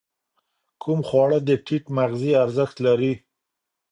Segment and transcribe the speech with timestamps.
[0.81, 3.13] کوم خواړه د ټیټ مغذي ارزښت لري؟